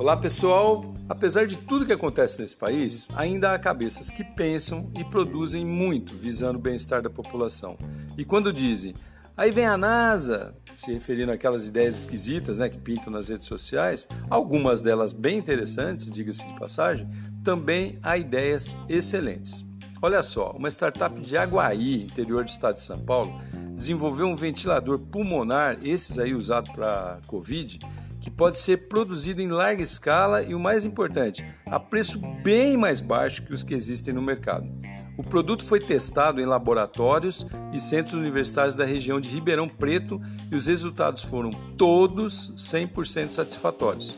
Olá 0.00 0.16
pessoal! 0.16 0.94
Apesar 1.10 1.46
de 1.46 1.58
tudo 1.58 1.84
que 1.84 1.92
acontece 1.92 2.40
nesse 2.40 2.56
país, 2.56 3.06
ainda 3.14 3.52
há 3.52 3.58
cabeças 3.58 4.08
que 4.08 4.24
pensam 4.24 4.90
e 4.98 5.04
produzem 5.04 5.62
muito 5.62 6.16
visando 6.16 6.58
o 6.58 6.62
bem-estar 6.62 7.02
da 7.02 7.10
população. 7.10 7.76
E 8.16 8.24
quando 8.24 8.50
dizem, 8.50 8.94
aí 9.36 9.50
vem 9.50 9.66
a 9.66 9.76
NASA, 9.76 10.54
se 10.74 10.90
referindo 10.90 11.30
àquelas 11.30 11.68
ideias 11.68 11.98
esquisitas 11.98 12.56
né, 12.56 12.70
que 12.70 12.78
pintam 12.78 13.12
nas 13.12 13.28
redes 13.28 13.46
sociais, 13.46 14.08
algumas 14.30 14.80
delas 14.80 15.12
bem 15.12 15.36
interessantes, 15.36 16.10
diga-se 16.10 16.46
de 16.46 16.58
passagem, 16.58 17.06
também 17.44 17.98
há 18.02 18.16
ideias 18.16 18.74
excelentes. 18.88 19.62
Olha 20.00 20.22
só, 20.22 20.52
uma 20.52 20.70
startup 20.70 21.20
de 21.20 21.36
Aguaí, 21.36 22.04
interior 22.04 22.42
do 22.42 22.48
estado 22.48 22.76
de 22.76 22.80
São 22.80 23.00
Paulo, 23.00 23.38
desenvolveu 23.74 24.26
um 24.26 24.34
ventilador 24.34 24.98
pulmonar, 24.98 25.76
esses 25.82 26.18
aí 26.18 26.32
usados 26.32 26.70
para 26.70 27.18
Covid, 27.26 27.78
que 28.20 28.30
pode 28.30 28.58
ser 28.58 28.88
produzido 28.88 29.40
em 29.40 29.48
larga 29.48 29.82
escala 29.82 30.42
e 30.42 30.54
o 30.54 30.60
mais 30.60 30.84
importante, 30.84 31.44
a 31.66 31.80
preço 31.80 32.18
bem 32.42 32.76
mais 32.76 33.00
baixo 33.00 33.42
que 33.42 33.54
os 33.54 33.62
que 33.62 33.74
existem 33.74 34.12
no 34.12 34.22
mercado. 34.22 34.68
O 35.16 35.22
produto 35.22 35.64
foi 35.64 35.80
testado 35.80 36.40
em 36.40 36.46
laboratórios 36.46 37.46
e 37.72 37.80
centros 37.80 38.14
universitários 38.14 38.74
da 38.74 38.86
região 38.86 39.20
de 39.20 39.28
Ribeirão 39.28 39.68
Preto 39.68 40.20
e 40.50 40.56
os 40.56 40.66
resultados 40.66 41.22
foram 41.22 41.50
todos 41.76 42.54
100% 42.56 43.30
satisfatórios. 43.30 44.16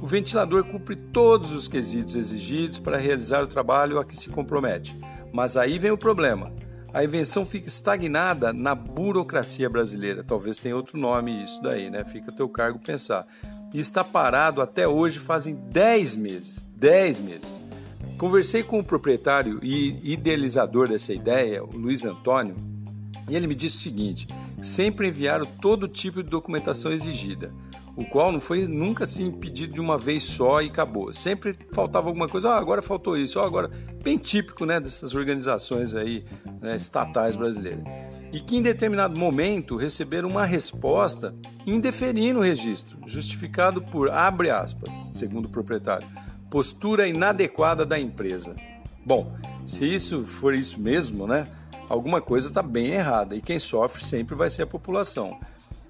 O 0.00 0.06
ventilador 0.06 0.64
cumpre 0.64 0.96
todos 0.96 1.52
os 1.52 1.66
quesitos 1.66 2.14
exigidos 2.14 2.78
para 2.78 2.98
realizar 2.98 3.42
o 3.42 3.46
trabalho 3.46 3.98
a 3.98 4.04
que 4.04 4.16
se 4.16 4.28
compromete. 4.28 4.96
Mas 5.32 5.56
aí 5.56 5.78
vem 5.78 5.90
o 5.90 5.98
problema. 5.98 6.52
A 6.92 7.02
invenção 7.02 7.44
fica 7.44 7.66
estagnada 7.66 8.52
na 8.52 8.72
burocracia 8.72 9.68
brasileira. 9.68 10.22
Talvez 10.22 10.58
tenha 10.58 10.76
outro 10.76 10.96
nome 10.96 11.42
isso 11.42 11.60
daí, 11.60 11.90
né? 11.90 12.04
Fica 12.04 12.30
a 12.30 12.34
teu 12.34 12.48
cargo 12.48 12.78
pensar. 12.78 13.26
E 13.74 13.80
está 13.80 14.04
parado 14.04 14.62
até 14.62 14.86
hoje 14.86 15.18
fazem 15.18 15.56
10 15.56 16.16
meses. 16.16 16.66
10 16.76 17.18
meses. 17.18 17.60
Conversei 18.16 18.62
com 18.62 18.78
o 18.78 18.84
proprietário 18.84 19.58
e 19.62 20.12
idealizador 20.12 20.88
dessa 20.88 21.12
ideia, 21.12 21.62
o 21.62 21.76
Luiz 21.76 22.04
Antônio, 22.04 22.54
e 23.28 23.34
ele 23.34 23.48
me 23.48 23.54
disse 23.56 23.76
o 23.76 23.80
seguinte: 23.80 24.28
sempre 24.62 25.08
enviaram 25.08 25.44
todo 25.44 25.88
tipo 25.88 26.22
de 26.22 26.30
documentação 26.30 26.92
exigida 26.92 27.52
o 27.96 28.04
qual 28.04 28.32
não 28.32 28.40
foi 28.40 28.66
nunca 28.66 29.04
assim 29.04 29.30
pedido 29.30 29.74
de 29.74 29.80
uma 29.80 29.96
vez 29.96 30.24
só 30.24 30.60
e 30.60 30.66
acabou. 30.66 31.12
Sempre 31.12 31.56
faltava 31.72 32.08
alguma 32.08 32.28
coisa, 32.28 32.50
ah, 32.50 32.58
agora 32.58 32.82
faltou 32.82 33.16
isso, 33.16 33.38
ah, 33.38 33.46
agora 33.46 33.70
bem 34.02 34.18
típico, 34.18 34.66
né, 34.66 34.80
dessas 34.80 35.14
organizações 35.14 35.94
aí 35.94 36.24
né, 36.60 36.76
estatais 36.76 37.36
brasileiras. 37.36 37.84
E 38.34 38.40
que 38.40 38.56
em 38.56 38.62
determinado 38.62 39.16
momento 39.16 39.76
receberam 39.76 40.28
uma 40.28 40.44
resposta 40.44 41.32
indeferindo 41.64 42.40
o 42.40 42.42
registro, 42.42 42.98
justificado 43.06 43.80
por 43.80 44.10
abre 44.10 44.50
aspas, 44.50 44.92
segundo 45.12 45.44
o 45.44 45.48
proprietário, 45.48 46.08
postura 46.50 47.06
inadequada 47.06 47.86
da 47.86 47.96
empresa. 47.96 48.56
Bom, 49.06 49.32
se 49.64 49.84
isso 49.86 50.24
for 50.24 50.52
isso 50.52 50.80
mesmo, 50.80 51.28
né, 51.28 51.46
alguma 51.88 52.20
coisa 52.20 52.48
está 52.48 52.60
bem 52.60 52.88
errada 52.88 53.36
e 53.36 53.40
quem 53.40 53.60
sofre 53.60 54.04
sempre 54.04 54.34
vai 54.34 54.50
ser 54.50 54.62
a 54.62 54.66
população. 54.66 55.38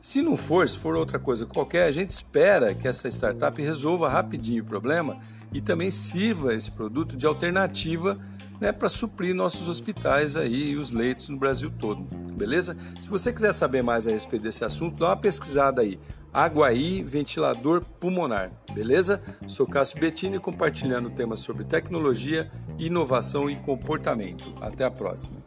Se 0.02 0.20
não 0.20 0.36
for, 0.36 0.68
se 0.68 0.76
for 0.76 0.94
outra 0.96 1.18
coisa 1.18 1.46
qualquer, 1.46 1.84
a 1.84 1.92
gente 1.92 2.10
espera 2.10 2.74
que 2.74 2.86
essa 2.86 3.08
startup 3.08 3.58
resolva 3.62 4.10
rapidinho 4.10 4.62
o 4.62 4.66
problema 4.66 5.18
e 5.50 5.62
também 5.62 5.90
sirva 5.90 6.52
esse 6.52 6.70
produto 6.70 7.16
de 7.16 7.24
alternativa 7.24 8.18
né, 8.60 8.72
para 8.72 8.88
suprir 8.88 9.34
nossos 9.34 9.68
hospitais 9.68 10.36
aí 10.36 10.70
e 10.70 10.76
os 10.76 10.90
leitos 10.90 11.28
no 11.28 11.36
Brasil 11.36 11.70
todo, 11.78 12.02
beleza? 12.32 12.76
Se 13.02 13.08
você 13.08 13.32
quiser 13.32 13.52
saber 13.52 13.82
mais 13.82 14.06
a 14.06 14.10
respeito 14.10 14.42
desse 14.42 14.64
assunto, 14.64 14.98
dá 14.98 15.08
uma 15.08 15.16
pesquisada 15.16 15.82
aí. 15.82 15.98
Aguaí 16.32 17.02
Ventilador 17.02 17.82
Pulmonar, 18.00 18.50
beleza? 18.72 19.22
Sou 19.46 19.66
Cássio 19.66 20.00
Bettini 20.00 20.40
compartilhando 20.40 21.10
temas 21.10 21.40
sobre 21.40 21.64
tecnologia, 21.64 22.50
inovação 22.76 23.48
e 23.48 23.54
comportamento. 23.56 24.52
Até 24.60 24.84
a 24.84 24.90
próxima. 24.90 25.38